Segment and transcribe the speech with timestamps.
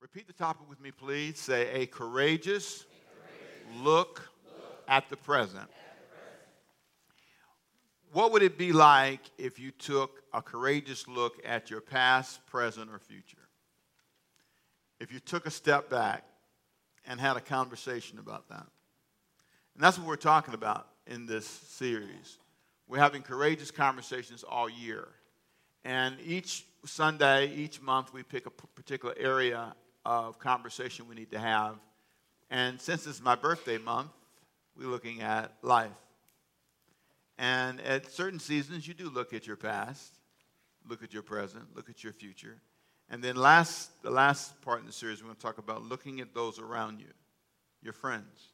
[0.00, 1.38] Repeat the topic with me, please.
[1.38, 2.84] Say, a courageous,
[3.82, 4.30] look,
[4.86, 5.68] at the present.
[8.12, 12.90] What would it be like if you took a courageous look at your past, present,
[12.90, 13.48] or future?
[15.00, 16.24] If you took a step back
[17.04, 18.66] and had a conversation about that.
[19.74, 22.38] And that's what we're talking about in this series.
[22.86, 25.08] We're having courageous conversations all year.
[25.84, 29.74] And each Sunday, each month, we pick a particular area
[30.08, 31.74] of conversation we need to have.
[32.50, 34.08] And since it's my birthday month,
[34.74, 35.90] we're looking at life.
[37.36, 40.14] And at certain seasons, you do look at your past,
[40.88, 42.56] look at your present, look at your future.
[43.10, 46.20] And then last, the last part in the series, we're going to talk about looking
[46.20, 47.12] at those around you,
[47.82, 48.48] your friends.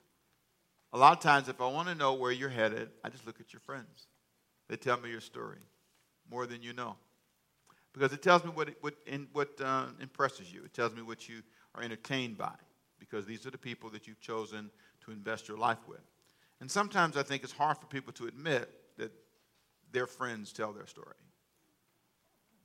[0.93, 3.41] A lot of times, if I want to know where you're headed, I just look
[3.41, 4.09] at your friends.
[4.69, 5.59] They tell me your story
[6.29, 6.97] more than you know.
[7.95, 10.65] Because it tells me what, what, in, what uh, impresses you.
[10.65, 11.43] It tells me what you
[11.75, 12.55] are entertained by.
[12.99, 14.71] Because these are the people that you've chosen
[15.05, 16.01] to invest your life with.
[16.61, 19.13] And sometimes I think it's hard for people to admit that
[19.93, 21.15] their friends tell their story.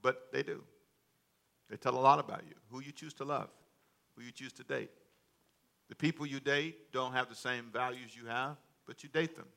[0.01, 0.63] But they do.
[1.69, 3.49] They tell a lot about you, who you choose to love,
[4.15, 4.89] who you choose to date.
[5.89, 9.47] The people you date don't have the same values you have, but you date them.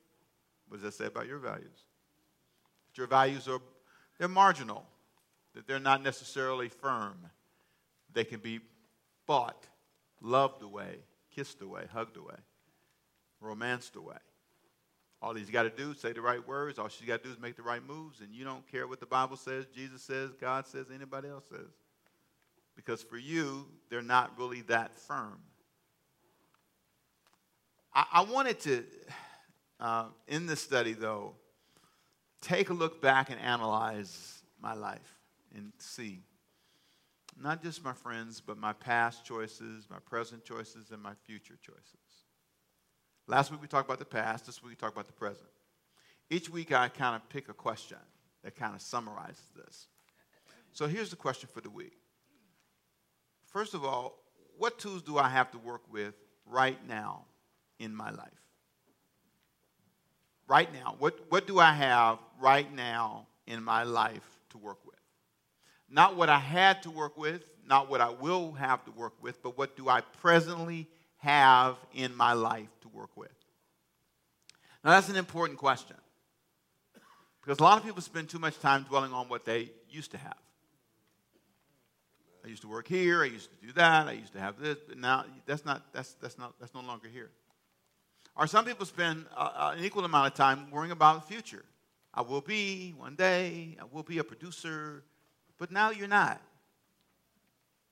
[0.69, 1.87] What does that say about your values?
[2.97, 3.61] Your values are
[4.19, 4.87] they're marginal,
[5.55, 7.17] that they're not necessarily firm.
[8.13, 8.61] They can be
[9.27, 9.67] bought,
[10.21, 10.99] loved away,
[11.35, 12.37] kissed away, hugged away,
[13.41, 14.17] romanced away.
[15.21, 16.79] All he's got to do is say the right words.
[16.79, 18.21] All she's got to do is make the right moves.
[18.21, 21.71] And you don't care what the Bible says, Jesus says, God says, anybody else says.
[22.75, 25.39] Because for you, they're not really that firm.
[27.95, 28.85] I, wanted to,
[29.79, 31.35] uh, in this study though,
[32.41, 35.22] take a look back and analyze my life
[35.55, 36.23] and see
[37.41, 42.27] not just my friends, but my past choices, my present choices, and my future choices.
[43.27, 45.49] Last week we talked about the past, this week we talked about the present.
[46.29, 47.99] Each week I kind of pick a question
[48.43, 49.87] that kind of summarizes this.
[50.73, 51.99] So here's the question for the week.
[53.47, 54.19] First of all,
[54.59, 56.15] what tools do I have to work with
[56.47, 57.25] right now
[57.79, 58.29] in my life?
[60.49, 60.97] Right now.
[60.99, 64.92] What, what do I have right now in my life to work with?
[65.93, 69.43] Not what I had to work with, not what I will have to work with,
[69.43, 70.89] but what do I presently
[71.19, 73.31] have in my life to work with?
[74.83, 75.97] Now, that's an important question
[77.43, 80.19] because a lot of people spend too much time dwelling on what they used to
[80.19, 80.39] have.
[82.43, 84.79] I used to work here, I used to do that, I used to have this,
[84.89, 87.31] but now that's not, that's, that's not, that's no longer here.
[88.35, 91.65] Or some people spend uh, an equal amount of time worrying about the future.
[92.15, 95.05] I will be one day, I will be a producer,
[95.63, 96.43] but now you're not.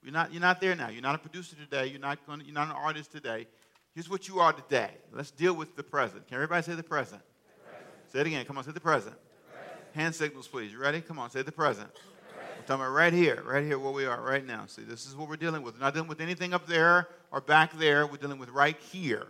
[0.02, 0.88] You're not, you're not there now.
[0.88, 1.86] You're not a producer today.
[1.86, 3.46] You're not, going you're not an artist today.
[3.94, 4.90] Here's what you are today.
[5.12, 6.26] Let's deal with the present.
[6.26, 7.22] Can everybody say the present?
[7.22, 7.88] The present.
[8.12, 8.44] Say it again.
[8.44, 9.14] Come on, say the present.
[9.14, 9.78] the present.
[9.94, 10.72] Hand signals, please.
[10.72, 11.00] You ready?
[11.00, 11.88] Come on, say the present.
[12.34, 14.66] We're talking about right here, right here where we are right now.
[14.66, 15.74] See, this is what we're dealing with.
[15.74, 18.04] We're not dealing with anything up there or back there.
[18.04, 19.28] We're dealing with right here.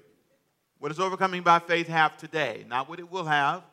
[0.78, 2.64] What does overcoming by faith have today?
[2.66, 3.64] Not what it will have.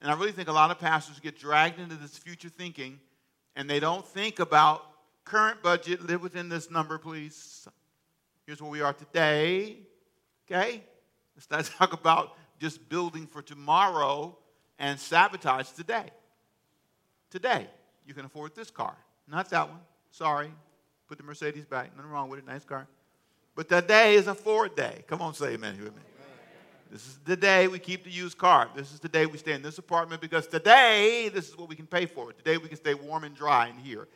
[0.00, 3.00] And I really think a lot of pastors get dragged into this future thinking
[3.56, 4.84] and they don't think about
[5.24, 7.66] current budget, live within this number, please.
[8.46, 9.78] Here's where we are today.
[10.46, 10.82] Okay?
[11.34, 14.38] Let's not talk about just building for tomorrow
[14.78, 16.10] and sabotage today.
[17.30, 17.66] Today,
[18.06, 18.96] you can afford this car,
[19.26, 19.80] not that one.
[20.12, 20.50] Sorry.
[21.08, 21.94] Put the Mercedes back.
[21.96, 22.46] Nothing wrong with it.
[22.46, 22.86] Nice car.
[23.54, 25.04] But today is a Ford day.
[25.06, 26.02] Come on, say amen with me.
[26.90, 28.70] This is the day we keep the used car.
[28.74, 31.76] This is the day we stay in this apartment because today, this is what we
[31.76, 32.32] can pay for.
[32.32, 34.08] Today, we can stay warm and dry in here.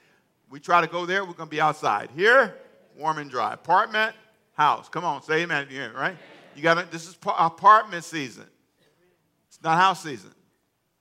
[0.49, 2.11] We try to go there, we're going to be outside.
[2.17, 2.57] Here,
[2.97, 3.53] warm and dry.
[3.53, 4.15] Apartment,
[4.53, 4.89] house.
[4.89, 6.17] Come on, say amen if you're in, right?
[6.55, 8.47] You got to, this is apartment season.
[9.49, 10.33] It's not house season.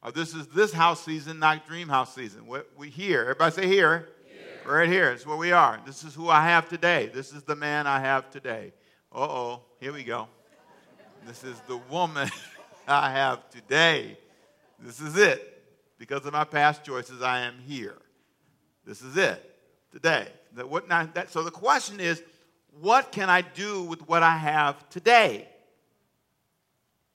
[0.02, 2.46] Or this is this house season, not dream house season.
[2.46, 4.10] What we here, everybody say here.
[4.26, 4.74] here.
[4.74, 5.12] Right here.
[5.12, 5.80] It's where we are.
[5.86, 7.12] This is who I have today.
[7.14, 8.72] This is the man I have today.
[9.14, 10.28] Uh oh, here we go.
[11.26, 12.30] This is the woman
[12.88, 14.18] I have today.
[14.80, 15.62] This is it.
[15.98, 17.98] Because of my past choices, I am here.
[18.86, 19.56] This is it
[19.92, 20.28] today.
[21.28, 22.24] So the question is,
[22.80, 25.48] what can I do with what I have today?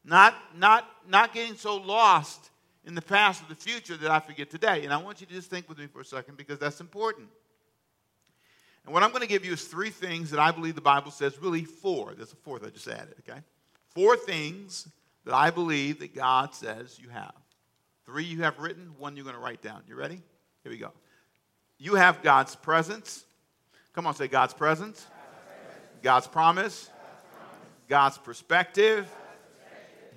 [0.04, 2.50] Not, not, not getting so lost
[2.84, 4.84] in the past or the future that I forget today.
[4.84, 7.28] And I want you to just think with me for a second because that's important.
[8.84, 11.10] And what I'm going to give you is three things that I believe the Bible
[11.10, 12.12] says, really four.
[12.14, 13.40] There's a fourth I just added, okay?
[13.94, 14.88] Four things
[15.24, 17.34] that I believe that God says you have.
[18.04, 19.82] Three you have written, one you're going to write down.
[19.88, 20.20] You ready?
[20.62, 20.92] Here we go.
[21.78, 23.24] You have God's presence,
[23.94, 25.06] Come on, say God's presence,
[26.02, 26.90] God's promise,
[27.88, 29.08] God's perspective.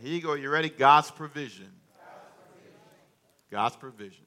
[0.02, 0.34] Here you go.
[0.34, 0.70] You ready?
[0.70, 1.72] God's provision.
[3.52, 4.26] God's provision.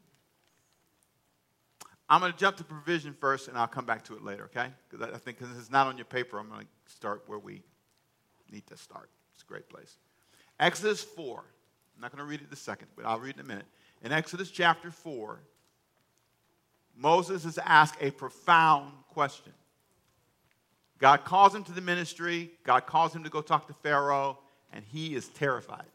[2.09, 4.69] I'm going to jump to provision first, and I'll come back to it later, okay?
[4.89, 7.63] Because I think because it's not on your paper, I'm going to start where we
[8.51, 9.11] need to start.
[9.41, 9.97] It's a great place.
[10.59, 11.39] Exodus 4.
[11.39, 13.65] I'm not going to read it the second, but I'll read it in a minute.
[14.03, 15.41] In Exodus chapter 4,
[16.95, 19.55] Moses is asked a profound question.
[20.99, 24.39] God calls him to the ministry, God calls him to go talk to Pharaoh,
[24.75, 25.87] and he is terrified.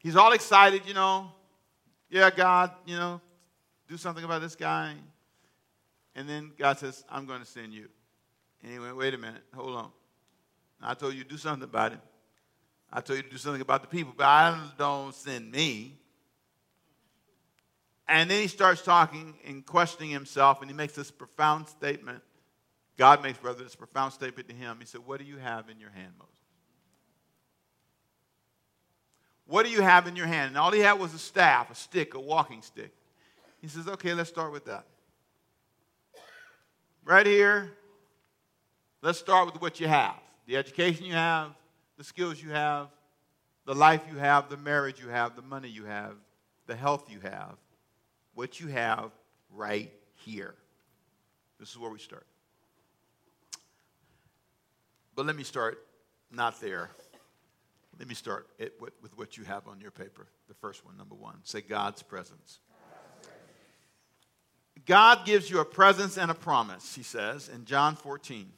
[0.00, 1.30] He's all excited, you know.
[2.10, 3.20] Yeah, God, you know,
[3.88, 4.94] do something about this guy.
[6.16, 7.88] And then God says, I'm going to send you.
[8.64, 9.90] And he went, wait a minute, hold on.
[10.82, 12.00] I told you to do something about it.
[12.92, 15.98] I told you to do something about the people, but I don't send me.
[18.08, 22.22] And then he starts talking and questioning himself, and he makes this profound statement.
[22.98, 24.76] God makes, brother, this profound statement to him.
[24.80, 26.34] He said, What do you have in your hand, Moses?
[29.46, 30.48] What do you have in your hand?
[30.48, 32.92] And all he had was a staff, a stick, a walking stick.
[33.60, 34.84] He says, Okay, let's start with that.
[37.04, 37.72] Right here,
[39.00, 41.50] let's start with what you have the education you have,
[41.98, 42.88] the skills you have,
[43.64, 46.14] the life you have, the marriage you have, the money you have,
[46.66, 47.56] the health you have,
[48.34, 49.10] what you have
[49.54, 50.54] right here.
[51.60, 52.26] This is where we start.
[55.14, 55.78] But let me start
[56.30, 56.90] not there.
[57.98, 60.26] Let me start it with, with what you have on your paper.
[60.48, 61.36] The first one, number one.
[61.44, 62.58] Say God's presence.
[64.86, 68.50] God gives you a presence and a promise, he says in John 14.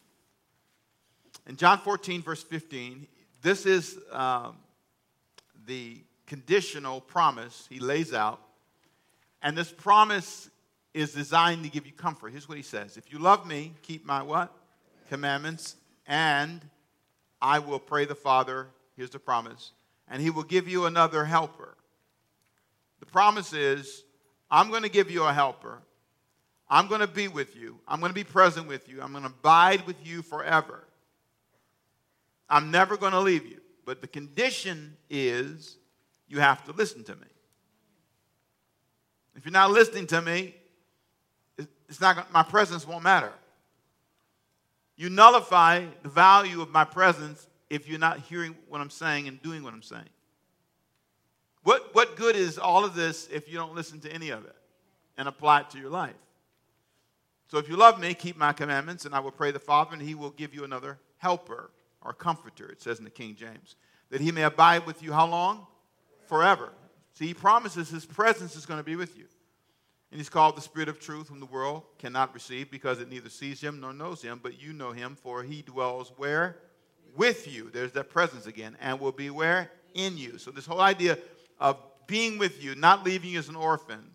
[1.47, 3.07] In John 14, verse 15,
[3.43, 4.57] this is um,
[5.67, 8.41] the conditional promise he lays out.
[9.43, 10.49] And this promise
[10.95, 12.31] is designed to give you comfort.
[12.31, 14.53] Here's what he says If you love me, keep my what?
[15.11, 15.77] Commandments,
[16.07, 16.63] and
[17.43, 18.69] I will pray the Father.
[18.97, 19.73] Here's the promise.
[20.09, 21.77] And he will give you another helper.
[23.01, 24.05] The promise is
[24.51, 25.79] I'm going to give you a helper.
[26.71, 27.79] I'm going to be with you.
[27.87, 29.03] I'm going to be present with you.
[29.03, 30.85] I'm going to abide with you forever.
[32.49, 33.61] I'm never going to leave you.
[33.85, 35.77] But the condition is
[36.29, 37.27] you have to listen to me.
[39.37, 40.55] If you're not listening to me,
[41.89, 43.33] it's not my presence won't matter.
[44.97, 49.43] You nullify the value of my presence if you're not hearing what I'm saying and
[49.43, 50.09] doing what I'm saying.
[51.65, 54.55] What, what good is all of this if you don't listen to any of it
[55.17, 56.15] and apply it to your life?
[57.49, 60.03] So if you love me, keep my commandments, and I will pray the Father, and
[60.03, 61.71] he will give you another helper
[62.05, 63.77] or comforter, it says in the King James,
[64.11, 65.67] that he may abide with you how long?
[66.27, 66.71] Forever.
[67.13, 69.25] See, he promises his presence is going to be with you.
[70.11, 73.29] And he's called the Spirit of truth, whom the world cannot receive because it neither
[73.29, 76.57] sees him nor knows him, but you know him, for he dwells where?
[77.17, 77.71] With you.
[77.73, 79.71] There's that presence again, and will be where?
[79.95, 80.39] In you.
[80.39, 81.19] So, this whole idea
[81.59, 84.15] of being with you, not leaving you as an orphan.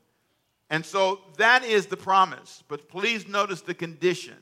[0.70, 2.64] And so that is the promise.
[2.68, 4.38] But please notice the condition.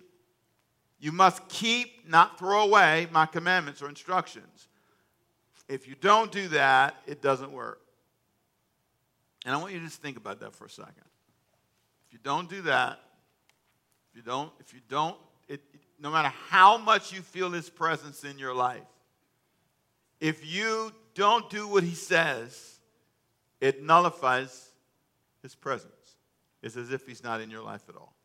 [0.99, 4.67] You must keep, not throw away, my commandments or instructions.
[5.69, 7.81] If you don't do that, it doesn't work.
[9.45, 10.93] And I want you to just think about that for a second.
[12.07, 12.99] If you don't do that,
[14.11, 15.15] if you don't, if you don't,
[15.47, 15.61] it,
[15.99, 18.81] no matter how much you feel his presence in your life,
[20.19, 22.79] if you don't do what he says,
[23.61, 24.69] it nullifies
[25.41, 25.91] his presence.
[26.63, 28.16] It's as if he's not in your life at all.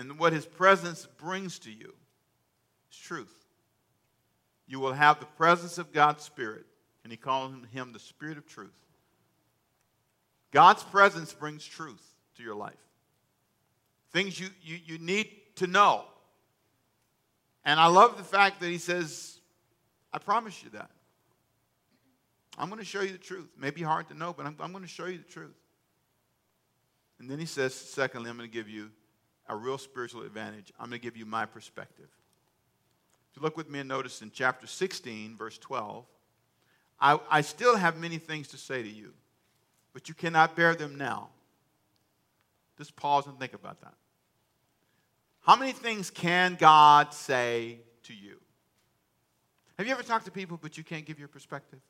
[0.00, 1.92] And what his presence brings to you
[2.90, 3.34] is truth.
[4.66, 6.64] You will have the presence of God's Spirit,
[7.04, 8.70] and he calls him the Spirit of truth.
[10.52, 12.02] God's presence brings truth
[12.36, 12.72] to your life.
[14.10, 16.04] Things you, you, you need to know.
[17.66, 19.38] And I love the fact that he says,
[20.14, 20.88] I promise you that.
[22.56, 23.50] I'm going to show you the truth.
[23.54, 25.58] It may be hard to know, but I'm, I'm going to show you the truth.
[27.18, 28.90] And then he says, secondly, I'm going to give you
[29.50, 30.72] a real spiritual advantage.
[30.78, 32.08] I'm going to give you my perspective.
[33.30, 36.04] If you look with me and notice in chapter 16, verse 12,
[37.00, 39.12] I, I still have many things to say to you,
[39.92, 41.30] but you cannot bear them now.
[42.78, 43.94] Just pause and think about that.
[45.40, 48.36] How many things can God say to you?
[49.78, 51.80] Have you ever talked to people, but you can't give your perspective?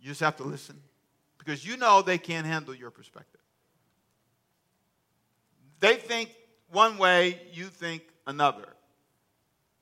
[0.00, 0.80] You just have to listen
[1.38, 3.40] because you know they can't handle your perspective.
[5.82, 6.30] They think
[6.70, 8.68] one way, you think another.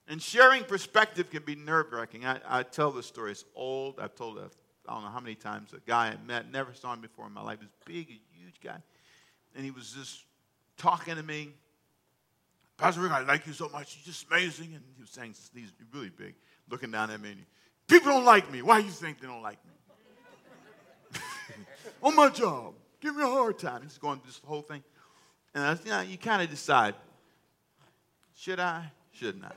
[0.08, 2.24] And sharing perspective can be nerve wracking.
[2.24, 3.32] I, I, tell this story.
[3.32, 4.00] It's old.
[4.00, 4.50] I've told it,
[4.88, 5.74] I don't know how many times.
[5.74, 7.58] A guy I met, never saw him before in my life.
[7.60, 8.78] He was big, a huge guy.
[9.54, 10.24] And he was just
[10.78, 11.50] talking to me.
[12.78, 13.98] Pastor Rick, I like you so much.
[13.98, 14.74] You're just amazing.
[14.74, 16.34] And he was saying these really big,
[16.70, 17.32] looking down at me.
[17.32, 17.44] And,
[17.86, 18.62] People don't like me.
[18.62, 19.58] Why do you think they don't like
[21.12, 21.20] me?
[22.02, 22.72] On my job.
[23.00, 23.82] Give me a hard time.
[23.82, 24.82] He's going through this whole thing.
[25.54, 26.94] And I, you, know, you kind of decide,
[28.34, 28.90] should I?
[29.12, 29.52] Shouldn't I?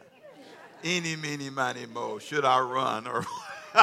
[0.84, 2.20] Any, many, money, mo.
[2.20, 3.08] Should I run?
[3.08, 3.26] Or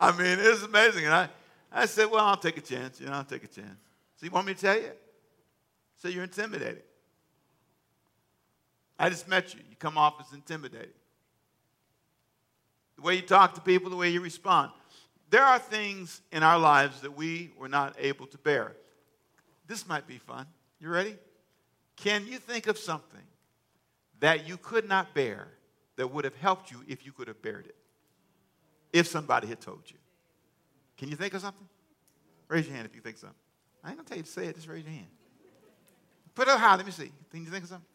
[0.00, 1.04] I mean, it's amazing.
[1.04, 1.28] And I,
[1.70, 3.00] I said, well, I'll take a chance.
[3.00, 3.78] You know, I'll take a chance.
[4.16, 4.90] So you want me to tell you?
[5.96, 6.82] So you're intimidated.
[8.98, 9.60] I just met you.
[9.68, 10.88] You come off as intimidating.
[12.96, 14.72] The way you talk to people, the way you respond.
[15.30, 18.76] There are things in our lives that we were not able to bear.
[19.66, 20.46] This might be fun.
[20.80, 21.16] You ready?
[21.96, 23.20] Can you think of something
[24.20, 25.48] that you could not bear
[25.96, 27.76] that would have helped you if you could have bared it?
[28.92, 29.98] If somebody had told you.
[30.96, 31.68] Can you think of something?
[32.48, 33.36] Raise your hand if you think something.
[33.84, 35.06] I ain't gonna tell you to say it, just raise your hand.
[36.34, 37.12] Put it up high, let me see.
[37.30, 37.86] Can you think of something?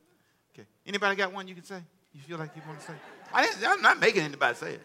[0.54, 0.68] Okay.
[0.86, 1.82] Anybody got one you can say?
[2.14, 2.94] You feel like you want to say?
[3.34, 4.82] I am not making anybody say it.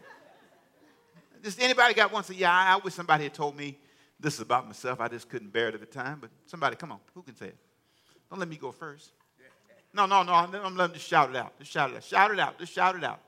[1.43, 3.79] Just anybody got one say, yeah, I, I wish somebody had told me
[4.19, 5.01] this is about myself.
[5.01, 6.19] I just couldn't bear it at the time.
[6.21, 7.57] But somebody, come on, who can say it?
[8.31, 9.11] Don't let me go first.
[9.93, 10.33] No, no, no.
[10.33, 11.59] I'm, I'm letting just shout it out.
[11.59, 12.05] Just shout it out.
[12.05, 12.59] Shout it out.
[12.59, 13.21] Just shout it out.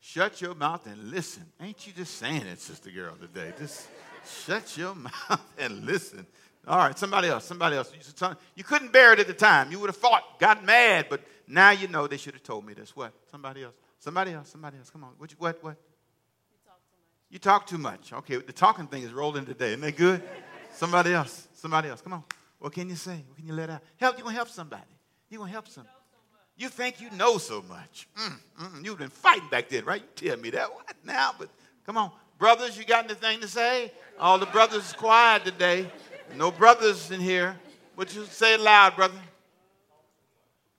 [0.00, 1.44] Shut your mouth and listen.
[1.60, 3.52] Ain't you just saying it, Sister Girl, today?
[3.58, 3.86] Just
[4.44, 6.26] shut your mouth and listen.
[6.66, 7.92] All right, somebody else, somebody else.
[8.54, 9.70] You couldn't bear it at the time.
[9.70, 12.72] You would have fought, got mad, but now you know they should have told me
[12.72, 12.96] this.
[12.96, 13.12] What?
[13.30, 13.74] Somebody else.
[13.98, 14.48] Somebody else.
[14.48, 14.90] Somebody else.
[14.90, 15.10] Come on.
[15.18, 15.32] What?
[15.38, 15.62] What?
[15.62, 15.76] What?
[17.30, 17.98] You talk too much.
[17.98, 18.12] You talk too much.
[18.12, 19.68] Okay, the talking thing is rolling today.
[19.68, 20.22] Isn't that good?
[20.74, 21.48] Somebody else.
[21.54, 22.00] Somebody else.
[22.00, 22.24] Come on.
[22.58, 23.24] What can you say?
[23.28, 23.82] What can you let out?
[23.96, 24.16] Help.
[24.18, 24.82] You gonna help somebody.
[25.28, 25.96] You gonna help somebody.
[26.56, 28.08] You think you know so much.
[28.16, 30.02] Mm, mm, you've been fighting back then, right?
[30.02, 30.72] You tell me that.
[30.72, 31.34] What now?
[31.38, 31.48] But
[31.86, 32.10] come on.
[32.38, 33.92] Brothers, you got anything to say?
[34.18, 35.90] All the brothers is quiet today.
[36.36, 37.56] No brothers in here.
[37.96, 39.18] But you say it loud, brother.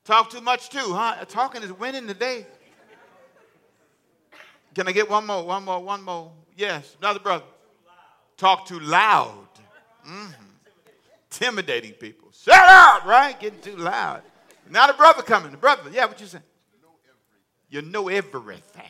[0.03, 1.23] Talk too much too, huh?
[1.25, 2.45] Talking is winning today.
[4.75, 5.45] Can I get one more?
[5.45, 6.31] One more, one more.
[6.57, 7.45] Yes, another brother.
[8.37, 9.47] Talk too loud.
[10.07, 10.43] Mm-hmm.
[11.31, 12.29] Intimidating people.
[12.31, 13.39] Shut up, right?
[13.39, 14.21] Getting too loud.
[14.69, 15.51] Now the brother coming.
[15.51, 16.43] The brother, yeah, what you saying?
[17.69, 18.83] You know everything.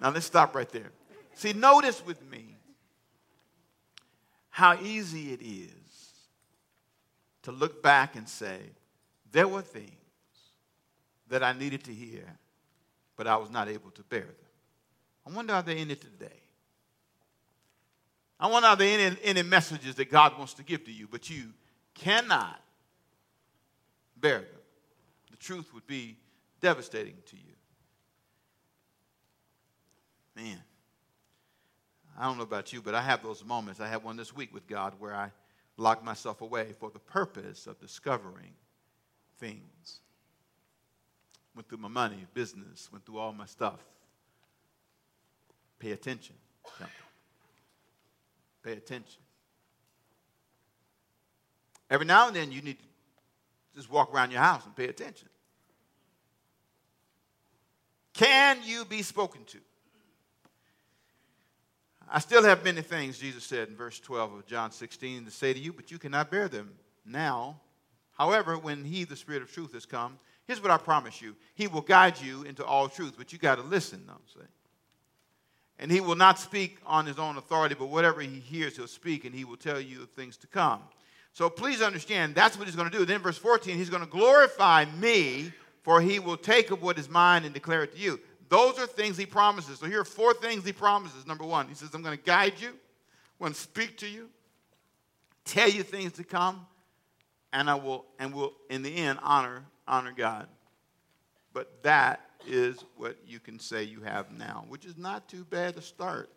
[0.00, 0.90] Now let's stop right there.
[1.34, 2.56] See, notice with me
[4.50, 6.12] how easy it is
[7.42, 8.58] to look back and say,
[9.32, 9.90] there were things
[11.28, 12.24] that I needed to hear,
[13.16, 14.34] but I was not able to bear them.
[15.26, 16.43] I wonder are they in it today?
[18.38, 21.30] I wonder are there any, any messages that God wants to give to you, but
[21.30, 21.52] you
[21.94, 22.60] cannot
[24.16, 24.48] bear them.
[25.30, 26.16] The truth would be
[26.60, 27.42] devastating to you.
[30.36, 30.58] Man,
[32.18, 33.80] I don't know about you, but I have those moments.
[33.80, 35.30] I had one this week with God where I
[35.76, 38.52] locked myself away for the purpose of discovering
[39.38, 40.00] things.
[41.54, 43.80] Went through my money, business, went through all my stuff.
[45.78, 46.34] Pay attention.
[48.64, 49.20] Pay attention.
[51.90, 52.84] Every now and then you need to
[53.76, 55.28] just walk around your house and pay attention.
[58.14, 59.58] Can you be spoken to?
[62.10, 65.52] I still have many things, Jesus said in verse 12 of John 16, to say
[65.52, 66.72] to you, but you cannot bear them
[67.04, 67.60] now.
[68.12, 71.66] However, when He, the Spirit of truth, has come, here's what I promise you He
[71.66, 74.20] will guide you into all truth, but you got to listen, though.
[74.32, 74.46] See?
[75.78, 79.24] And he will not speak on his own authority, but whatever he hears, he'll speak,
[79.24, 80.80] and he will tell you things to come.
[81.32, 83.04] So please understand, that's what he's going to do.
[83.04, 85.52] Then, verse 14, he's going to glorify me,
[85.82, 88.20] for he will take of what is mine and declare it to you.
[88.48, 89.80] Those are things he promises.
[89.80, 91.26] So here are four things he promises.
[91.26, 94.28] Number one, he says, I'm going to guide you, I'm going to speak to you,
[95.44, 96.64] tell you things to come,
[97.52, 100.46] and I will, and will in the end, honor, honor God.
[101.52, 105.76] But that is what you can say you have now, which is not too bad
[105.76, 106.30] to start.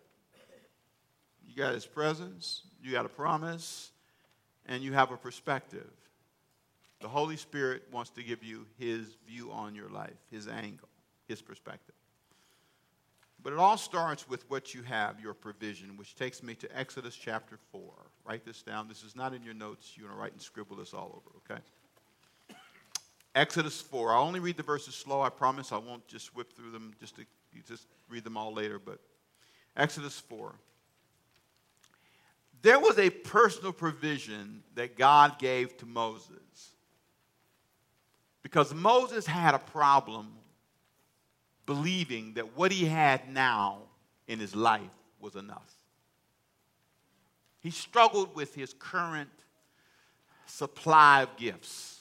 [1.45, 3.91] You got his presence, you got a promise,
[4.67, 5.89] and you have a perspective.
[6.99, 10.89] The Holy Spirit wants to give you his view on your life, his angle,
[11.27, 11.95] his perspective.
[13.43, 17.15] But it all starts with what you have, your provision, which takes me to Exodus
[17.15, 17.81] chapter 4.
[18.25, 18.87] Write this down.
[18.87, 19.93] This is not in your notes.
[19.95, 21.61] You're going to write and scribble this all over, okay?
[23.38, 24.13] Exodus 4.
[24.13, 25.72] I'll only read the verses slow, I promise.
[25.72, 29.00] I won't just whip through them just to you just read them all later, but
[29.75, 30.56] Exodus 4.
[32.63, 36.72] There was a personal provision that God gave to Moses.
[38.41, 40.34] Because Moses had a problem
[41.67, 43.82] believing that what he had now
[44.27, 44.82] in his life
[45.20, 45.75] was enough.
[47.60, 49.29] He struggled with his current
[50.48, 51.97] supply of gifts.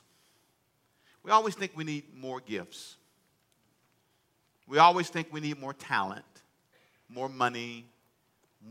[1.26, 2.94] We always think we need more gifts.
[4.68, 6.24] We always think we need more talent,
[7.08, 7.84] more money,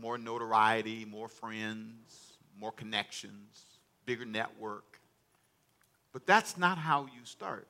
[0.00, 3.62] more notoriety, more friends, more connections,
[4.06, 5.00] bigger network.
[6.14, 7.68] But that's not how you start.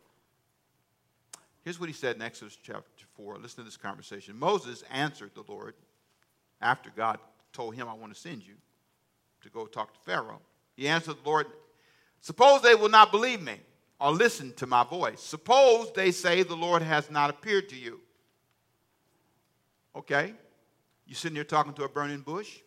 [1.64, 3.38] Here's what he said in Exodus chapter 4.
[3.38, 4.38] Listen to this conversation.
[4.38, 5.75] Moses answered the Lord
[6.61, 7.19] after God
[7.52, 8.55] told him, I want to send you
[9.43, 10.40] to go talk to Pharaoh.
[10.76, 11.47] He answered the Lord,
[12.21, 13.59] Suppose they will not believe me
[14.00, 15.21] or listen to my voice.
[15.21, 18.00] Suppose they say the Lord has not appeared to you.
[19.95, 20.35] Okay.
[21.07, 22.59] You sitting there talking to a burning bush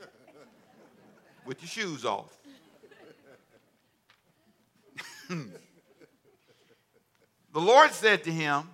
[1.44, 2.36] with your shoes off.
[5.28, 5.50] the
[7.52, 8.68] Lord said to him,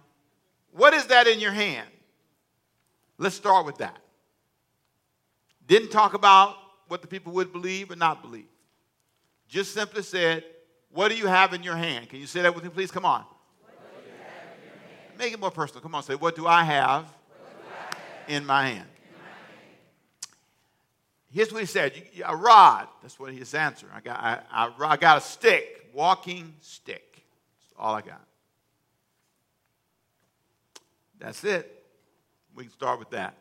[0.73, 1.89] What is that in your hand?
[3.19, 3.99] Let's start with that.
[5.67, 6.57] Didn't talk about
[6.89, 8.49] what the people would believe or not believe.
[9.49, 10.45] Just simply said,
[10.93, 12.09] What do you have in your hand?
[12.09, 12.91] Can you say that with me, please?
[12.91, 13.25] Come on.
[15.19, 15.83] Make it more personal.
[15.83, 17.11] Come on, say, What do I have, do
[17.69, 17.97] I have
[18.29, 18.77] in, my hand?
[18.79, 18.89] in my hand?
[21.31, 21.93] Here's what he said
[22.25, 22.89] A rod.
[23.03, 23.87] That's what his answer.
[23.95, 27.23] I got, I, I, I got a stick, walking stick.
[27.61, 28.25] That's all I got.
[31.19, 31.85] That's it.
[32.55, 33.35] We can start with that.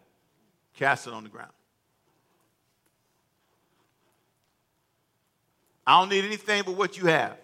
[0.74, 1.52] Cast it on the ground.
[5.90, 7.36] I don't need anything but what you have.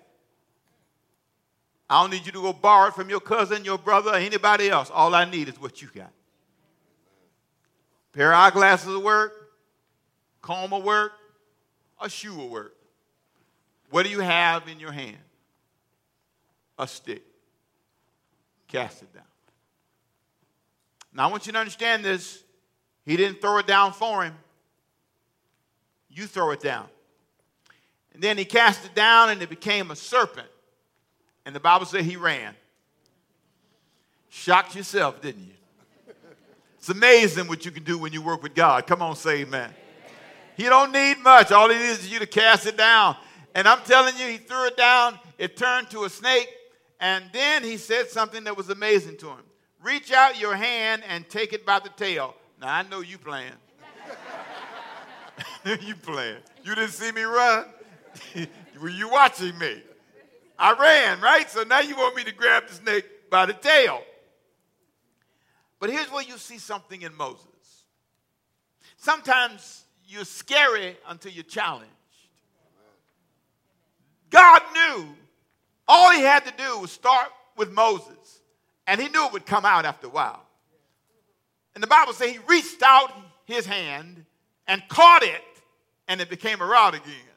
[1.90, 4.70] I don't need you to go borrow it from your cousin, your brother, or anybody
[4.70, 4.92] else.
[4.94, 6.12] All I need is what you got.
[8.14, 9.52] pair of eyeglasses will work,
[10.44, 11.14] comb will work,
[12.00, 12.76] a shoe will work.
[13.90, 15.18] What do you have in your hand?
[16.78, 17.24] A stick.
[18.68, 19.24] Cast it down.
[21.12, 22.44] Now, I want you to understand this.
[23.08, 24.36] He didn't throw it down for him.
[26.12, 26.90] You throw it down.
[28.16, 30.48] And then he cast it down and it became a serpent.
[31.46, 32.56] And the Bible said he ran.
[34.30, 36.14] Shocked yourself, didn't you?
[36.78, 38.88] It's amazing what you can do when you work with God.
[38.88, 39.70] Come on, say amen.
[40.56, 41.52] He don't need much.
[41.52, 43.18] All he needs is you to cast it down.
[43.54, 46.48] And I'm telling you, he threw it down, it turned to a snake,
[47.02, 49.44] and then he said something that was amazing to him.
[49.84, 52.34] Reach out your hand and take it by the tail.
[52.62, 53.52] Now I know you playing.
[55.66, 56.38] you playing.
[56.64, 57.66] You didn't see me run?
[58.82, 59.82] Were you watching me?
[60.58, 61.50] I ran, right?
[61.50, 64.02] So now you want me to grab the snake by the tail.
[65.80, 67.46] But here's where you see something in Moses.
[68.98, 71.92] Sometimes you're scary until you're challenged.
[74.30, 75.08] God knew
[75.88, 78.42] all he had to do was start with Moses,
[78.88, 80.42] and he knew it would come out after a while.
[81.74, 83.12] And the Bible says he reached out
[83.46, 84.26] his hand
[84.68, 85.44] and caught it,
[86.08, 87.35] and it became a rod again.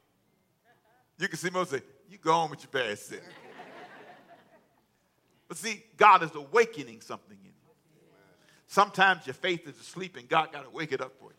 [1.19, 3.21] You can see most say, You go on with your bad sin.
[5.49, 7.53] but see, God is awakening something in you.
[8.67, 11.37] Sometimes your faith is asleep and God got to wake it up for you.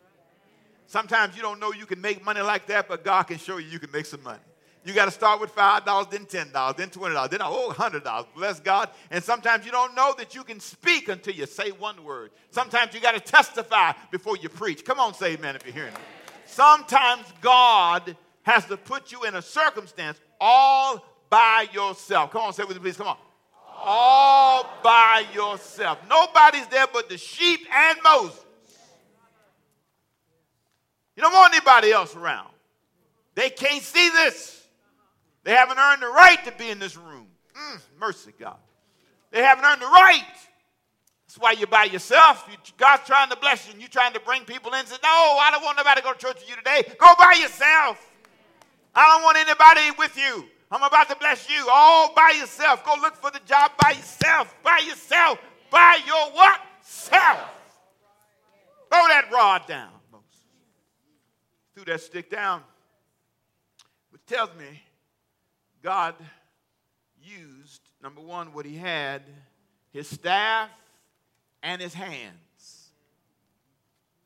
[0.86, 3.68] Sometimes you don't know you can make money like that, but God can show you
[3.68, 4.40] you can make some money.
[4.84, 8.26] You got to start with $5, then $10, then $20, then oh, $100.
[8.34, 8.88] Bless God.
[9.10, 12.30] And sometimes you don't know that you can speak until you say one word.
[12.50, 14.84] Sometimes you got to testify before you preach.
[14.84, 16.00] Come on, say amen if you're hearing me.
[16.46, 22.30] Sometimes God has to put you in a circumstance all by yourself.
[22.32, 22.96] Come on, say with me, please.
[22.96, 23.16] Come on.
[23.82, 25.98] All by yourself.
[26.08, 28.44] Nobody's there but the sheep and Moses.
[31.16, 32.48] You don't want anybody else around.
[33.34, 34.66] They can't see this.
[35.44, 37.26] They haven't earned the right to be in this room.
[37.54, 38.56] Mm, mercy, God.
[39.30, 40.24] They haven't earned the right.
[41.26, 42.46] That's why you're by yourself.
[42.50, 44.96] You, God's trying to bless you, and you're trying to bring people in and say,
[45.02, 46.82] No, I don't want nobody to go to church with you today.
[46.98, 48.09] Go by yourself.
[48.94, 50.46] I don't want anybody with you.
[50.70, 52.84] I'm about to bless you all by yourself.
[52.84, 54.54] Go look for the job by yourself.
[54.62, 55.38] By yourself.
[55.70, 56.60] By your what?
[56.82, 57.40] Self.
[58.90, 60.26] Throw that rod down, Moses.
[61.74, 62.62] Threw that stick down.
[64.10, 64.82] Which tells me
[65.82, 66.14] God
[67.22, 69.22] used, number one, what he had,
[69.92, 70.70] his staff
[71.62, 72.90] and his hands.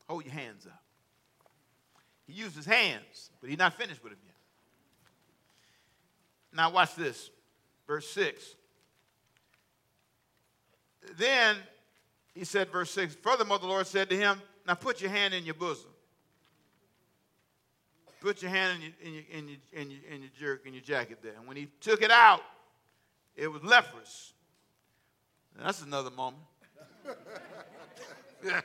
[0.07, 0.83] Hold your hands up.
[2.27, 4.34] He used his hands, but he's not finished with them yet.
[6.55, 7.29] Now, watch this.
[7.85, 8.55] Verse 6.
[11.17, 11.57] Then
[12.33, 15.45] he said, verse 6, furthermore, the Lord said to him, Now put your hand in
[15.45, 15.91] your bosom.
[18.21, 21.19] Put your hand in your, in your, in your, in your, jerk, in your jacket
[21.21, 21.33] there.
[21.37, 22.41] And when he took it out,
[23.35, 24.33] it was leprous.
[25.61, 26.41] That's another moment.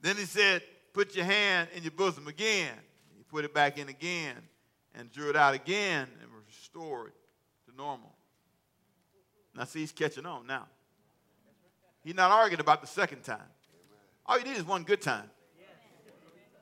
[0.00, 2.74] then he said, Put your hand in your bosom again.
[3.16, 4.36] He put it back in again
[4.94, 8.14] and drew it out again and restored it to normal.
[9.56, 10.66] Now, see, he's catching on now.
[12.02, 13.38] He's not arguing about the second time.
[14.26, 15.30] All you need is one good time.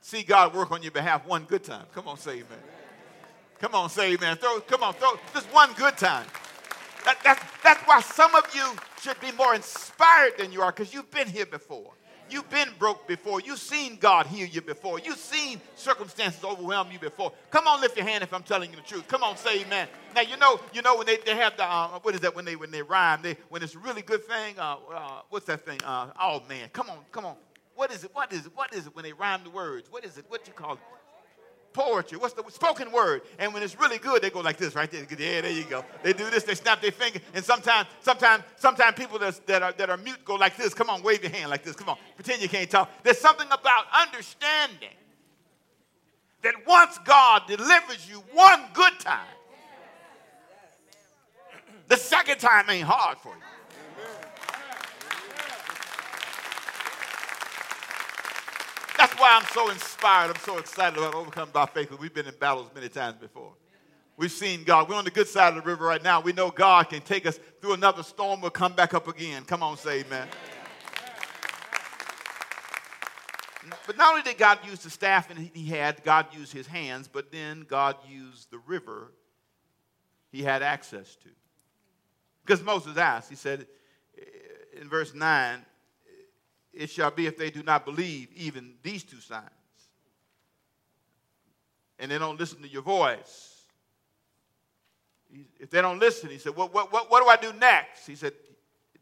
[0.01, 1.85] See God work on your behalf one good time.
[1.95, 2.59] Come on, say amen.
[3.59, 4.37] Come on, say amen.
[4.37, 6.27] Throw, come on, throw just one good time.
[7.05, 10.95] That, that's, that's why some of you should be more inspired than you are because
[10.95, 11.93] you've been here before.
[12.31, 13.41] You've been broke before.
[13.41, 14.99] You've seen God heal you before.
[14.99, 17.33] You've seen circumstances overwhelm you before.
[17.51, 19.09] Come on, lift your hand if I'm telling you the truth.
[19.09, 19.88] Come on, say amen.
[20.14, 22.45] Now you know, you know when they, they have the uh, what is that when
[22.45, 23.21] they when they rhyme?
[23.23, 24.59] They when it's a really good thing.
[24.59, 25.81] Uh, uh, what's that thing?
[25.85, 27.37] Uh, oh man, come on, come on.
[27.75, 28.11] What is it?
[28.12, 28.53] What is it?
[28.57, 29.91] What is it when they rhyme the words?
[29.91, 30.25] What is it?
[30.29, 30.81] What you call it?
[31.79, 32.19] Poetry.
[32.19, 33.23] What's the spoken word?
[33.38, 35.07] And when it's really good, they go like this right there.
[35.11, 35.85] Yeah, there you go.
[36.03, 36.43] They do this.
[36.43, 37.21] They snap their finger.
[37.35, 40.75] And sometimes, sometimes, sometimes people that, that are that are mute go like this.
[40.75, 41.77] Come on, wave your hand like this.
[41.77, 42.91] Come on, pretend you can't talk.
[43.05, 44.97] There's something about understanding
[46.43, 49.37] that once God delivers you one good time,
[51.87, 53.48] the second time ain't hard for you.
[59.18, 60.31] Why I'm so inspired.
[60.31, 63.52] I'm so excited about overcoming by faith we've been in battles many times before.
[64.16, 64.88] We've seen God.
[64.88, 66.20] We're on the good side of the river right now.
[66.20, 68.40] We know God can take us through another storm.
[68.40, 69.44] We'll come back up again.
[69.44, 70.28] Come on, say amen.
[73.87, 77.09] But not only did God use the staff and he had, God used his hands,
[77.09, 79.12] but then God used the river
[80.31, 81.28] he had access to.
[82.44, 83.66] Because Moses asked, he said
[84.81, 85.64] in verse 9,
[86.79, 89.51] it shall be if they do not believe even these two signs.
[91.99, 93.64] And they don't listen to your voice.
[95.59, 98.07] If they don't listen, he said, what, what, what, what do I do next?
[98.07, 98.33] He said,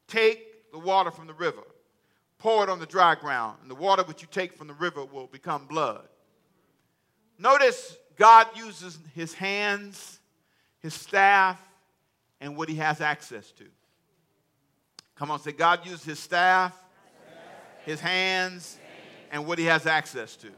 [0.09, 1.63] Take the water from the river,
[2.39, 5.05] pour it on the dry ground, and the water which you take from the river
[5.05, 6.09] will become blood.
[7.39, 10.19] Notice God uses his hands,
[10.81, 11.61] his staff,
[12.41, 13.65] and what he has access to.
[15.17, 16.75] Come on, say, God used his staff,
[17.87, 18.79] his hands,
[19.31, 20.49] and what he has access to.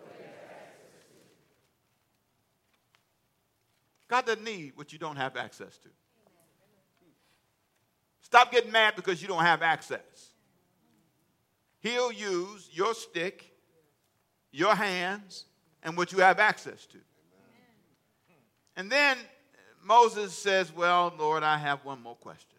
[4.08, 5.88] God doesn't need what you don't have access to.
[8.22, 10.32] Stop getting mad because you don't have access.
[11.80, 13.44] He'll use your stick,
[14.50, 15.44] your hands,
[15.82, 16.98] and what you have access to.
[18.76, 19.18] And then
[19.84, 22.58] Moses says, Well, Lord, I have one more question.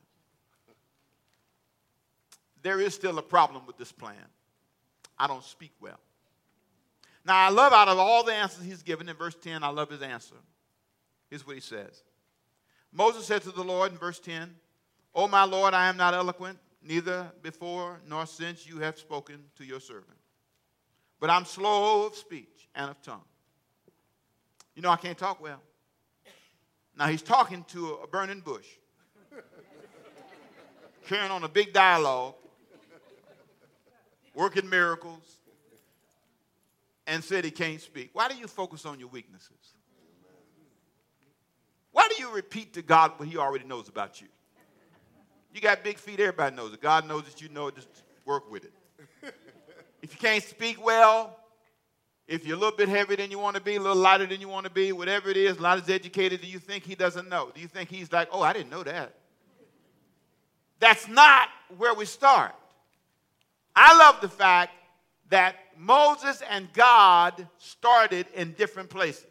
[2.62, 4.16] There is still a problem with this plan.
[5.20, 6.00] I don't speak well.
[7.26, 9.90] Now, I love out of all the answers he's given in verse 10, I love
[9.90, 10.36] his answer.
[11.30, 12.04] Here's what he says
[12.92, 14.56] Moses said to the Lord in verse ten, 10,
[15.16, 19.66] O my Lord, I am not eloquent, neither before nor since you have spoken to
[19.66, 20.18] your servant.
[21.20, 23.22] But I'm slow of speech and of tongue.
[24.76, 25.62] You know, I can't talk well.
[26.98, 28.68] Now, he's talking to a burning bush,
[31.06, 32.36] carrying on a big dialogue
[34.40, 35.38] working miracles,
[37.06, 38.12] and said he can't speak.
[38.14, 39.74] Why do you focus on your weaknesses?
[41.92, 44.28] Why do you repeat to God what he already knows about you?
[45.54, 46.82] You got big feet, everybody knows it.
[46.82, 47.90] God knows that you know it, just
[48.26, 48.72] work with it.
[50.02, 51.38] If you can't speak well,
[52.26, 54.40] if you're a little bit heavier than you want to be, a little lighter than
[54.40, 57.28] you want to be, whatever it is, not as educated, do you think he doesn't
[57.28, 57.52] know?
[57.54, 59.16] Do you think he's like, oh, I didn't know that?
[60.80, 62.56] That's not where we start.
[63.82, 64.74] I love the fact
[65.30, 69.24] that Moses and God started in different places.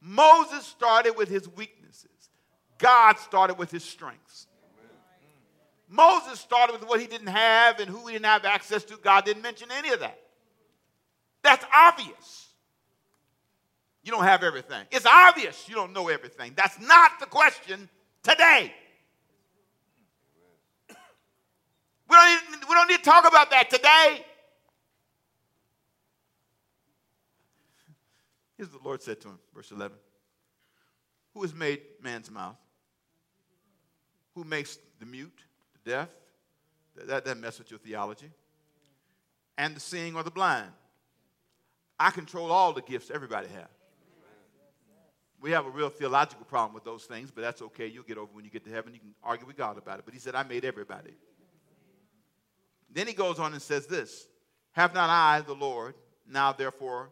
[0.00, 2.30] Moses started with his weaknesses,
[2.78, 4.46] God started with his strengths.
[5.88, 8.96] Moses started with what he didn't have and who he didn't have access to.
[8.96, 10.18] God didn't mention any of that.
[11.42, 12.48] That's obvious.
[14.02, 14.84] You don't have everything.
[14.90, 16.52] It's obvious you don't know everything.
[16.56, 17.88] That's not the question
[18.22, 18.72] today.
[22.08, 24.24] We don't, need, we don't need to talk about that today.
[28.56, 29.96] Here's what the Lord said to him, verse 11
[31.34, 32.56] Who has made man's mouth?
[34.34, 35.40] Who makes the mute,
[35.84, 36.08] the deaf?
[37.06, 38.30] That doesn't mess with your theology.
[39.58, 40.70] And the seeing or the blind.
[41.98, 43.68] I control all the gifts everybody has.
[45.40, 47.86] We have a real theological problem with those things, but that's okay.
[47.86, 48.94] You'll get over when you get to heaven.
[48.94, 50.04] You can argue with God about it.
[50.04, 51.12] But he said, I made everybody.
[52.92, 54.26] Then he goes on and says this
[54.72, 55.94] Have not I, the Lord,
[56.28, 57.10] now therefore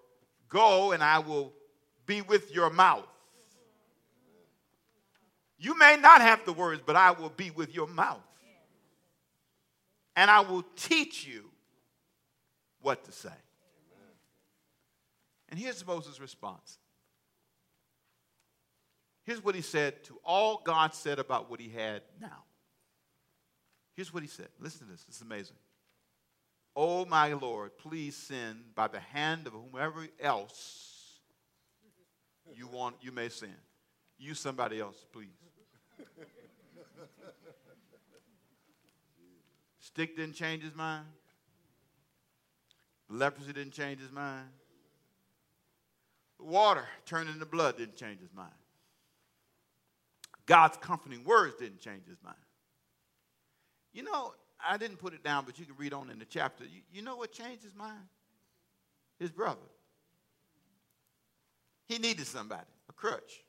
[0.49, 1.53] go and I will
[2.07, 3.07] be with your mouth.
[5.59, 8.21] You may not have the words, but I will be with your mouth.
[10.17, 11.45] And I will teach you
[12.83, 13.31] what to say.
[15.49, 16.79] And here's Moses' response
[19.25, 22.45] Here's what he said to all God said about what he had now.
[23.95, 24.49] Here's what he said.
[24.61, 25.05] Listen to this.
[25.05, 25.57] This is amazing.
[26.77, 30.95] Oh, my Lord, please send by the hand of whomever else
[32.53, 33.55] you want, you may send.
[34.19, 35.29] Use somebody else, please.
[39.79, 41.07] Stick didn't change his mind.
[43.09, 44.49] Leprosy didn't change his mind.
[46.39, 48.51] Water turned into blood didn't change his mind.
[50.47, 52.37] God's comforting words didn't change his mind.
[53.93, 54.35] You know,
[54.67, 56.65] I didn't put it down, but you can read on in the chapter.
[56.65, 58.07] You, you know what changed his mind?
[59.19, 59.61] His brother.
[61.87, 63.45] He needed somebody, a crutch.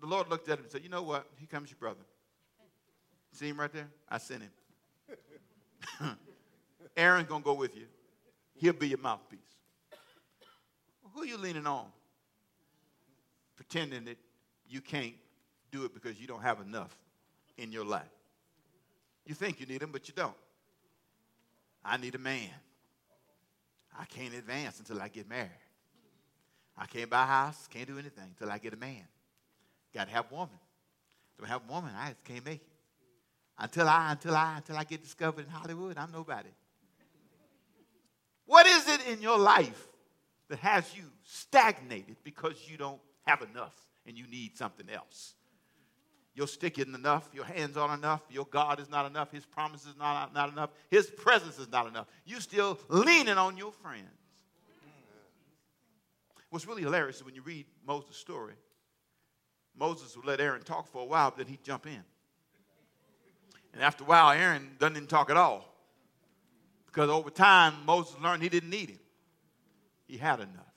[0.00, 1.26] The Lord looked at him and said, You know what?
[1.38, 2.00] Here comes your brother.
[3.32, 3.88] See him right there?
[4.08, 4.50] I sent him.
[6.96, 7.86] Aaron's going to go with you.
[8.56, 9.38] He'll be your mouthpiece.
[11.14, 11.86] Who are you leaning on?
[13.56, 14.18] Pretending that
[14.68, 15.14] you can't
[15.70, 16.96] do it because you don't have enough
[17.58, 18.08] in your life.
[19.26, 20.34] You think you need him, but you don't.
[21.84, 22.50] I need a man.
[23.98, 25.50] I can't advance until I get married.
[26.76, 29.04] I can't buy a house, can't do anything until I get a man.
[29.92, 30.58] Got to have a woman.
[31.38, 32.66] Don't have a woman, I just can't make it.
[33.58, 36.48] Until I, until I, until I get discovered in Hollywood, I'm nobody.
[38.46, 39.88] What is it in your life
[40.48, 43.74] that has you stagnated because you don't have enough
[44.06, 45.34] and you need something else?
[46.34, 47.28] Your stick isn't enough.
[47.32, 48.22] Your hands aren't enough.
[48.30, 49.32] Your God is not enough.
[49.32, 50.70] His promise is not, not enough.
[50.90, 52.06] His presence is not enough.
[52.24, 54.06] You're still leaning on your friends.
[56.50, 58.54] What's really hilarious is when you read Moses' story,
[59.76, 62.02] Moses would let Aaron talk for a while, but then he'd jump in.
[63.72, 65.64] And after a while, Aaron doesn't even talk at all.
[66.86, 68.98] Because over time, Moses learned he didn't need him.
[70.08, 70.74] He had enough.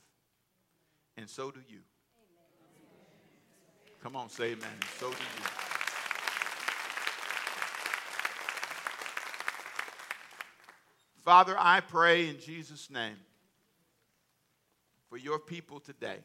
[1.18, 1.80] And so do you.
[4.04, 4.68] Come on, say amen.
[5.00, 5.46] So do you.
[11.24, 13.16] Father, I pray in Jesus' name
[15.10, 16.18] for your people today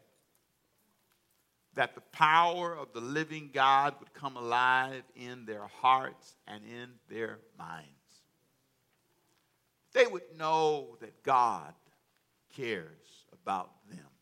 [1.75, 6.91] that the power of the living God would come alive in their hearts and in
[7.09, 7.87] their minds.
[9.93, 11.75] They would know that God
[12.57, 14.18] cares about them.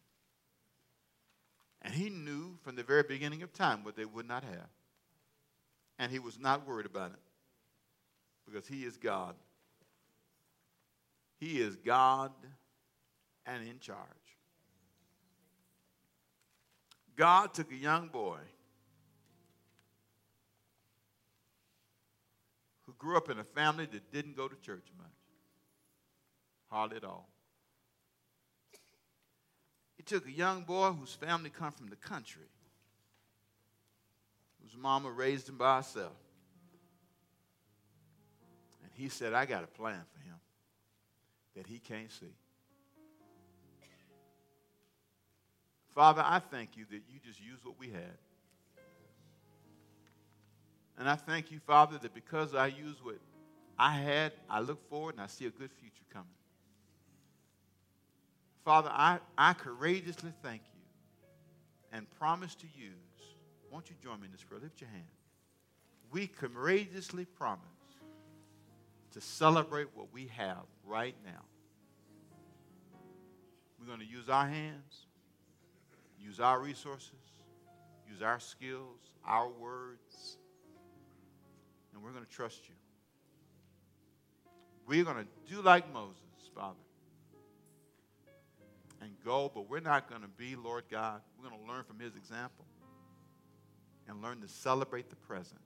[1.87, 4.69] And he knew from the very beginning of time what they would not have.
[6.01, 7.21] And he was not worried about it
[8.45, 9.37] because he is God.
[11.39, 12.33] He is God
[13.47, 13.99] and in charge.
[17.15, 18.41] God took a young boy
[22.83, 25.07] who grew up in a family that didn't go to church much,
[26.69, 27.29] hardly at all.
[30.07, 32.47] Took a young boy whose family come from the country,
[34.63, 36.13] whose mama raised him by herself.
[38.83, 40.37] And he said, I got a plan for him
[41.57, 42.35] that he can't see.
[45.93, 48.19] Father, I thank you that you just used what we had.
[50.99, 53.17] And I thank you, Father, that because I used what
[53.79, 56.29] I had, I look forward and I see a good future coming.
[58.67, 60.81] Father, I, I courageously thank you
[61.97, 62.93] and promise to use.
[63.71, 64.61] Won't you join me in this prayer?
[64.61, 65.05] Lift your hand.
[66.11, 67.63] We courageously promise
[69.13, 71.43] to celebrate what we have right now.
[73.81, 75.07] We're going to use our hands
[76.27, 77.13] use our resources,
[78.11, 80.39] use our skills, our words,
[81.95, 82.75] and we're going to trust you.
[84.89, 86.17] We're going to do like Moses,
[86.55, 86.75] Father,
[89.07, 91.99] and go, but we're not going to be, Lord God, we're going to learn from
[92.01, 92.65] his example
[94.09, 95.61] and learn to celebrate the present.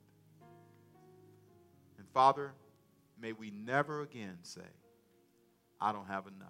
[1.99, 2.53] And Father,
[3.21, 4.61] may we never again say,
[5.81, 6.49] I don't have enough.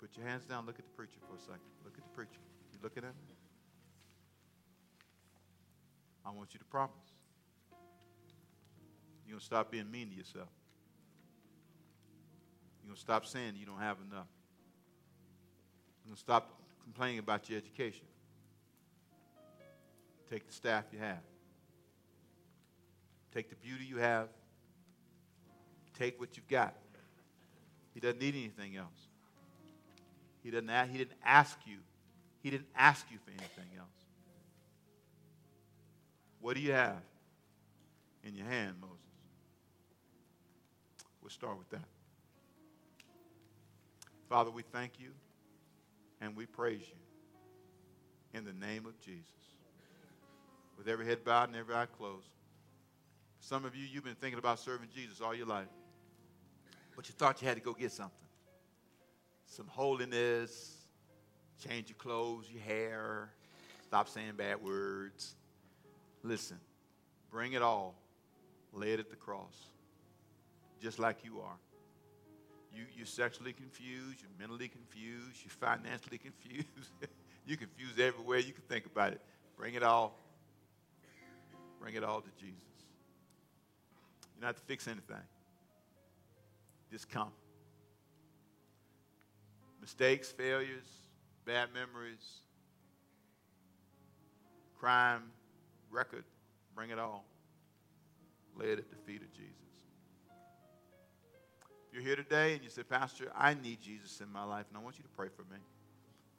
[0.00, 1.60] Put your hands down, look at the preacher for a second.
[1.84, 2.40] Look at the preacher
[2.72, 3.34] You looking at me?
[6.24, 6.94] I want you to promise.
[9.26, 10.48] You're going to stop being mean to yourself.
[12.80, 14.26] You're going to stop saying you don't have enough.
[16.10, 18.04] To stop complaining about your education.
[20.28, 21.22] Take the staff you have.
[23.32, 24.28] Take the beauty you have.
[25.98, 26.74] Take what you've got.
[27.94, 29.08] He doesn't need anything else.
[30.42, 31.78] He, doesn't, he didn't ask you
[32.42, 33.88] he didn't ask you for anything else.
[36.40, 37.00] What do you have
[38.24, 38.96] in your hand, Moses?
[41.22, 41.86] We'll start with that.
[44.28, 45.10] Father, we thank you
[46.22, 49.26] and we praise you in the name of Jesus.
[50.78, 52.26] With every head bowed and every eye closed.
[53.40, 55.68] Some of you, you've been thinking about serving Jesus all your life,
[56.96, 58.16] but you thought you had to go get something
[59.52, 60.78] some holiness,
[61.68, 63.28] change your clothes, your hair,
[63.86, 65.34] stop saying bad words.
[66.22, 66.56] Listen,
[67.30, 67.94] bring it all,
[68.72, 69.66] lay it at the cross,
[70.80, 71.58] just like you are.
[72.74, 76.90] You, you're sexually confused, you're mentally confused, you're financially confused.
[77.46, 79.20] you're confused everywhere you can think about it.
[79.56, 80.18] Bring it all.
[81.80, 82.62] Bring it all to Jesus.
[84.34, 85.16] You don't have to fix anything.
[86.90, 87.32] Just come.
[89.80, 90.84] Mistakes, failures,
[91.44, 92.40] bad memories,
[94.78, 95.22] crime,
[95.90, 96.24] record,
[96.74, 97.24] bring it all.
[98.56, 99.71] Lay it at the feet of Jesus.
[101.92, 104.80] You're here today and you say, Pastor, I need Jesus in my life, and I
[104.80, 105.60] want you to pray for me.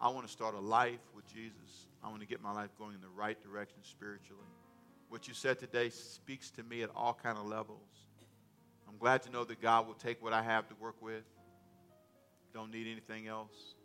[0.01, 1.87] I want to start a life with Jesus.
[2.03, 4.41] I want to get my life going in the right direction spiritually.
[5.09, 7.87] What you said today speaks to me at all kind of levels.
[8.89, 11.23] I'm glad to know that God will take what I have to work with.
[12.51, 13.75] Don't need anything else.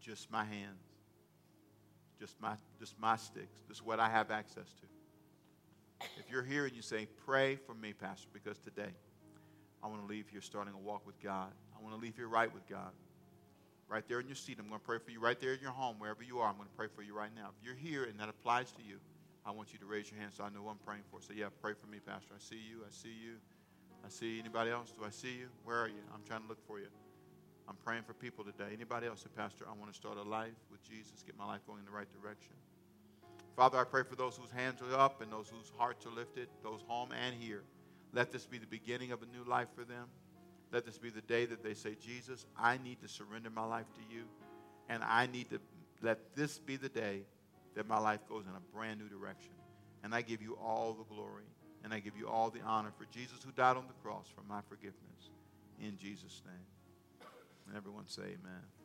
[0.00, 0.84] Just my hands.
[2.20, 3.60] Just my just my sticks.
[3.66, 6.06] Just what I have access to.
[6.18, 8.94] If you're here and you say, pray for me, Pastor, because today
[9.82, 11.50] I want to leave here starting a walk with God.
[11.76, 12.90] I want to leave here right with God.
[13.88, 15.20] Right there in your seat, I'm going to pray for you.
[15.20, 17.30] Right there in your home, wherever you are, I'm going to pray for you right
[17.34, 17.50] now.
[17.56, 18.98] If you're here and that applies to you,
[19.46, 21.22] I want you to raise your hand so I know I'm praying for.
[21.22, 22.34] So, yeah, pray for me, Pastor.
[22.36, 22.84] I see you.
[22.84, 23.36] I see you.
[24.04, 24.92] I see anybody else.
[24.92, 25.48] Do I see you?
[25.64, 26.02] Where are you?
[26.12, 26.88] I'm trying to look for you.
[27.68, 28.72] I'm praying for people today.
[28.72, 31.60] Anybody else say, Pastor, I want to start a life with Jesus, get my life
[31.66, 32.52] going in the right direction.
[33.56, 36.48] Father, I pray for those whose hands are up and those whose hearts are lifted,
[36.62, 37.62] those home and here.
[38.12, 40.08] Let this be the beginning of a new life for them.
[40.72, 43.86] Let this be the day that they say, Jesus, I need to surrender my life
[43.94, 44.24] to you.
[44.88, 45.60] And I need to
[46.02, 47.22] let this be the day
[47.74, 49.52] that my life goes in a brand new direction.
[50.02, 51.44] And I give you all the glory
[51.84, 54.42] and I give you all the honor for Jesus who died on the cross for
[54.48, 55.30] my forgiveness.
[55.80, 57.28] In Jesus' name.
[57.66, 58.77] And everyone say amen.